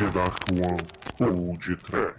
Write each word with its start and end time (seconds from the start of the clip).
The 0.00 0.06
Dark 0.06 0.44
One 0.50 0.78
ou 1.20 1.58
de 1.58 1.76
Trash. 1.76 2.14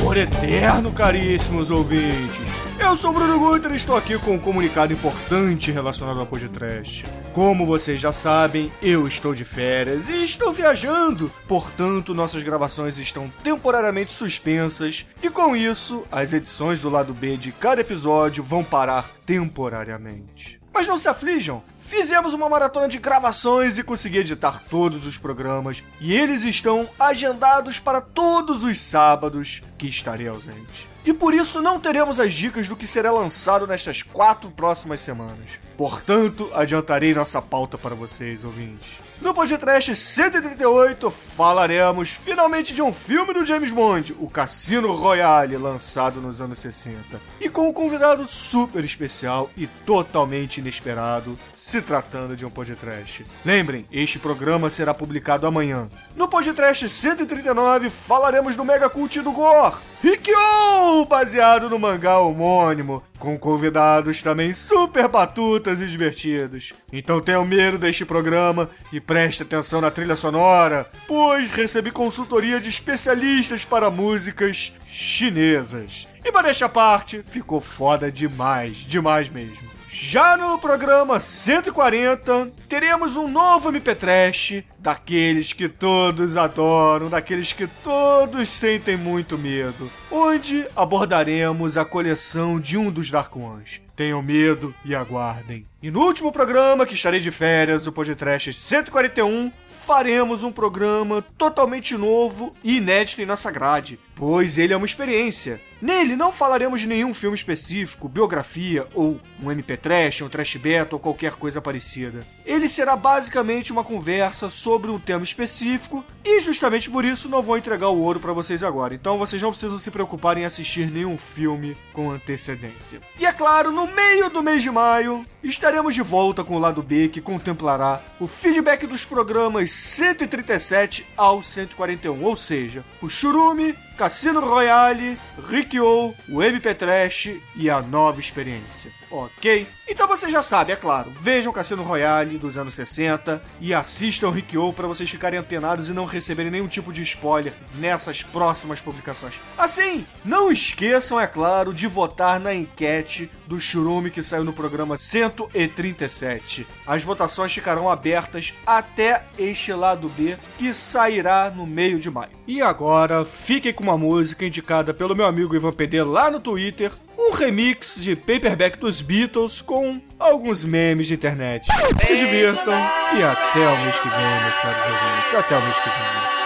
Por 0.00 0.16
eterno, 0.16 0.92
caríssimos 0.92 1.72
ouvintes. 1.72 2.52
Eu 2.78 2.94
sou 2.94 3.10
o 3.10 3.14
Bruno 3.14 3.40
Guter 3.40 3.72
e 3.72 3.76
estou 3.76 3.96
aqui 3.96 4.16
com 4.18 4.34
um 4.34 4.38
comunicado 4.38 4.92
importante 4.92 5.72
relacionado 5.72 6.20
ao 6.20 6.26
podcast. 6.26 7.04
Como 7.32 7.64
vocês 7.64 7.98
já 7.98 8.12
sabem, 8.12 8.70
eu 8.82 9.08
estou 9.08 9.34
de 9.34 9.42
férias 9.42 10.06
e 10.10 10.22
estou 10.22 10.52
viajando, 10.52 11.32
portanto, 11.48 12.12
nossas 12.12 12.42
gravações 12.42 12.98
estão 12.98 13.32
temporariamente 13.42 14.12
suspensas 14.12 15.06
e 15.22 15.30
com 15.30 15.56
isso, 15.56 16.04
as 16.12 16.34
edições 16.34 16.82
do 16.82 16.90
lado 16.90 17.14
B 17.14 17.38
de 17.38 17.50
cada 17.50 17.80
episódio 17.80 18.44
vão 18.44 18.62
parar 18.62 19.08
temporariamente. 19.24 20.60
Mas 20.74 20.86
não 20.86 20.98
se 20.98 21.08
aflijam, 21.08 21.62
Fizemos 21.92 22.32
uma 22.32 22.48
maratona 22.48 22.88
de 22.88 22.98
gravações 22.98 23.76
e 23.76 23.82
consegui 23.82 24.16
editar 24.16 24.62
todos 24.70 25.04
os 25.04 25.18
programas, 25.18 25.84
e 26.00 26.14
eles 26.14 26.42
estão 26.42 26.88
agendados 26.98 27.78
para 27.78 28.00
todos 28.00 28.64
os 28.64 28.80
sábados 28.80 29.60
que 29.76 29.88
estarei 29.88 30.26
ausente. 30.26 30.88
E 31.04 31.12
por 31.12 31.34
isso 31.34 31.60
não 31.60 31.78
teremos 31.78 32.18
as 32.18 32.32
dicas 32.32 32.66
do 32.66 32.76
que 32.76 32.86
será 32.86 33.12
lançado 33.12 33.66
nestas 33.66 34.02
quatro 34.02 34.50
próximas 34.50 35.00
semanas. 35.00 35.58
Portanto, 35.76 36.50
adiantarei 36.52 37.14
nossa 37.14 37.40
pauta 37.40 37.76
para 37.76 37.94
vocês, 37.94 38.44
ouvintes. 38.44 38.98
No 39.22 39.32
podcast 39.32 39.94
138 39.94 41.08
falaremos 41.08 42.08
finalmente 42.08 42.74
de 42.74 42.82
um 42.82 42.92
filme 42.92 43.32
do 43.32 43.46
James 43.46 43.70
Bond, 43.70 44.16
o 44.18 44.28
Cassino 44.28 44.92
Royale, 44.96 45.56
lançado 45.56 46.20
nos 46.20 46.40
anos 46.40 46.58
60. 46.58 47.20
E 47.40 47.48
com 47.48 47.68
um 47.68 47.72
convidado 47.72 48.26
super 48.26 48.82
especial 48.82 49.48
e 49.56 49.68
totalmente 49.86 50.58
inesperado, 50.58 51.38
se 51.54 51.80
tratando 51.80 52.34
de 52.34 52.44
um 52.44 52.50
podcast. 52.50 53.24
Lembrem, 53.44 53.86
este 53.92 54.18
programa 54.18 54.68
será 54.68 54.92
publicado 54.92 55.46
amanhã. 55.46 55.88
No 56.16 56.26
podcast 56.26 56.88
139 56.88 57.90
falaremos 57.90 58.56
do 58.56 58.64
mega 58.64 58.90
cult 58.90 59.20
do 59.20 59.30
Gore, 59.30 59.76
Rikyo, 60.02 61.04
baseado 61.08 61.70
no 61.70 61.78
mangá 61.78 62.18
homônimo, 62.18 63.04
com 63.20 63.38
convidados 63.38 64.20
também 64.20 64.52
super 64.52 65.06
batutas 65.06 65.80
e 65.80 65.86
divertidos. 65.86 66.72
Então 66.92 67.20
tenham 67.20 67.44
medo 67.44 67.78
deste 67.78 68.04
programa 68.04 68.68
e 68.92 69.00
preste 69.12 69.42
atenção 69.42 69.78
na 69.78 69.90
trilha 69.90 70.16
sonora, 70.16 70.90
pois 71.06 71.50
recebi 71.50 71.90
consultoria 71.90 72.58
de 72.58 72.70
especialistas 72.70 73.62
para 73.62 73.90
músicas 73.90 74.72
chinesas. 74.86 76.08
E 76.24 76.32
para 76.32 76.48
esta 76.48 76.66
parte, 76.66 77.22
ficou 77.28 77.60
foda 77.60 78.10
demais, 78.10 78.78
demais 78.86 79.28
mesmo. 79.28 79.68
Já 79.86 80.38
no 80.38 80.58
programa 80.58 81.20
140, 81.20 82.52
teremos 82.66 83.14
um 83.14 83.28
novo 83.28 83.68
MP 83.68 83.94
Trash, 83.94 84.64
daqueles 84.78 85.52
que 85.52 85.68
todos 85.68 86.38
adoram, 86.38 87.10
daqueles 87.10 87.52
que 87.52 87.66
todos 87.66 88.48
sentem 88.48 88.96
muito 88.96 89.36
medo, 89.36 89.92
onde 90.10 90.66
abordaremos 90.74 91.76
a 91.76 91.84
coleção 91.84 92.58
de 92.58 92.78
um 92.78 92.90
dos 92.90 93.10
Dark 93.10 93.36
Ones. 93.36 93.82
Tenham 93.94 94.22
medo 94.22 94.74
e 94.84 94.94
aguardem. 94.94 95.66
E 95.82 95.90
no 95.90 96.00
último 96.00 96.32
programa, 96.32 96.86
que 96.86 96.94
estarei 96.94 97.20
de 97.20 97.30
férias, 97.30 97.86
o 97.86 97.92
Podcast 97.92 98.52
141, 98.52 99.52
faremos 99.72 100.44
um 100.44 100.52
programa 100.52 101.24
totalmente 101.36 101.96
novo 101.96 102.54
e 102.62 102.76
inédito 102.76 103.20
em 103.20 103.26
nossa 103.26 103.50
grade, 103.50 103.98
pois 104.14 104.58
ele 104.58 104.72
é 104.72 104.76
uma 104.76 104.86
experiência. 104.86 105.60
Nele 105.80 106.14
não 106.14 106.30
falaremos 106.30 106.80
de 106.80 106.86
nenhum 106.86 107.12
filme 107.12 107.34
específico, 107.34 108.08
biografia 108.08 108.86
ou 108.94 109.20
um 109.42 109.50
MP 109.50 109.76
Trash, 109.76 110.22
um 110.22 110.28
Trash 110.28 110.56
Beta 110.56 110.94
ou 110.94 111.00
qualquer 111.00 111.32
coisa 111.32 111.60
parecida. 111.60 112.24
Ele 112.46 112.68
será 112.68 112.94
basicamente 112.94 113.72
uma 113.72 113.82
conversa 113.82 114.48
sobre 114.48 114.92
um 114.92 114.98
tema 115.00 115.24
específico 115.24 116.04
e 116.24 116.38
justamente 116.38 116.88
por 116.88 117.04
isso 117.04 117.28
não 117.28 117.42
vou 117.42 117.58
entregar 117.58 117.88
o 117.88 118.00
ouro 118.00 118.20
para 118.20 118.32
vocês 118.32 118.62
agora. 118.62 118.94
Então 118.94 119.18
vocês 119.18 119.42
não 119.42 119.50
precisam 119.50 119.78
se 119.78 119.90
preocupar 119.90 120.38
em 120.38 120.44
assistir 120.44 120.88
nenhum 120.88 121.18
filme 121.18 121.76
com 121.92 122.12
antecedência. 122.12 123.00
E 123.18 123.26
é 123.26 123.32
claro, 123.32 123.72
no 123.72 123.88
meio 123.88 124.30
do 124.30 124.42
mês 124.42 124.62
de 124.62 124.70
maio 124.70 125.26
estaremos 125.48 125.94
de 125.94 126.02
volta 126.02 126.44
com 126.44 126.56
o 126.56 126.58
lado 126.58 126.82
B 126.82 127.08
que 127.08 127.20
contemplará 127.20 128.00
o 128.20 128.26
feedback 128.26 128.86
dos 128.86 129.04
programas 129.04 129.72
137 129.72 131.06
ao 131.16 131.42
141, 131.42 132.22
ou 132.22 132.36
seja, 132.36 132.84
o 133.00 133.08
Churume, 133.08 133.74
Cassino 133.96 134.40
Royale, 134.40 135.18
Rikyo, 135.48 136.14
o 136.28 136.42
MP 136.42 136.74
Trash 136.74 137.30
e 137.54 137.70
a 137.70 137.80
nova 137.80 138.20
experiência. 138.20 138.90
Ok? 139.10 139.66
Então 139.86 140.08
você 140.08 140.30
já 140.30 140.42
sabe, 140.42 140.72
é 140.72 140.76
claro. 140.76 141.12
Vejam 141.20 141.52
Cassino 141.52 141.82
Royale 141.82 142.38
dos 142.38 142.56
anos 142.56 142.74
60 142.74 143.42
e 143.60 143.74
assistam 143.74 144.30
Rikyo 144.30 144.72
para 144.72 144.88
vocês 144.88 145.10
ficarem 145.10 145.38
antenados 145.38 145.90
e 145.90 145.92
não 145.92 146.06
receberem 146.06 146.50
nenhum 146.50 146.66
tipo 146.66 146.90
de 146.90 147.02
spoiler 147.02 147.52
nessas 147.74 148.22
próximas 148.22 148.80
publicações. 148.80 149.34
Assim, 149.58 150.06
não 150.24 150.50
esqueçam, 150.50 151.20
é 151.20 151.26
claro, 151.26 151.74
de 151.74 151.86
votar 151.86 152.40
na 152.40 152.54
enquete 152.54 153.30
do 153.46 153.60
Churume 153.60 154.10
que 154.10 154.22
saiu 154.22 154.44
no 154.44 154.52
programa 154.52 154.96
137. 154.96 156.66
As 156.86 157.04
votações 157.04 157.52
ficarão 157.52 157.90
abertas 157.90 158.54
até 158.66 159.24
este 159.38 159.74
lado 159.74 160.08
B 160.08 160.38
que 160.56 160.72
sairá 160.72 161.52
no 161.54 161.66
meio 161.66 161.98
de 161.98 162.10
maio. 162.10 162.30
E 162.46 162.62
agora, 162.62 163.26
fiquem 163.26 163.74
com 163.74 163.84
uma 163.92 163.98
música 163.98 164.46
indicada 164.46 164.94
pelo 164.94 165.14
meu 165.14 165.26
amigo 165.26 165.54
Ivan 165.54 165.72
PD 165.72 166.02
lá 166.02 166.30
no 166.30 166.40
Twitter, 166.40 166.90
um 167.18 167.32
remix 167.32 168.02
de 168.02 168.16
Paperback 168.16 168.78
dos 168.78 169.02
Beatles 169.02 169.60
com 169.60 170.00
alguns 170.18 170.64
memes 170.64 171.06
de 171.06 171.14
internet. 171.14 171.66
Se 172.00 172.16
divirtam 172.16 172.72
e 172.72 173.22
até 173.22 173.68
o 173.68 173.84
mês 173.84 174.00
que 174.00 174.08
vem, 174.08 174.42
meus 174.42 174.56
caros 174.56 174.82
ouvintes. 174.82 175.34
Até 175.34 175.56
o 175.58 175.62
mês 175.62 175.76
que 175.78 175.88
vem. 175.90 176.41